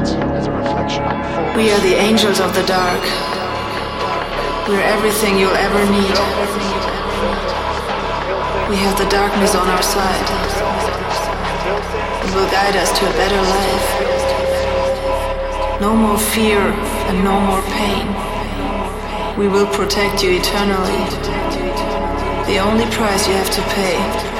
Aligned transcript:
We 0.00 1.70
are 1.72 1.80
the 1.80 1.92
angels 1.92 2.40
of 2.40 2.54
the 2.54 2.64
dark. 2.64 3.02
We're 4.66 4.80
everything 4.80 5.36
you'll 5.36 5.52
ever 5.52 5.84
need. 5.92 6.16
We 8.70 8.76
have 8.76 8.96
the 8.96 9.04
darkness 9.10 9.54
on 9.54 9.68
our 9.68 9.82
side. 9.82 10.24
It 12.24 12.34
will 12.34 12.50
guide 12.50 12.76
us 12.76 12.98
to 12.98 13.04
a 13.04 13.12
better 13.12 13.42
life. 13.42 13.88
No 15.82 15.94
more 15.94 16.18
fear 16.18 16.60
and 17.10 17.22
no 17.22 17.38
more 17.38 17.62
pain. 17.76 18.06
We 19.38 19.48
will 19.48 19.66
protect 19.66 20.22
you 20.22 20.30
eternally. 20.40 21.04
The 22.48 22.58
only 22.58 22.86
price 22.86 23.28
you 23.28 23.34
have 23.34 23.50
to 23.50 23.62
pay 23.74 24.39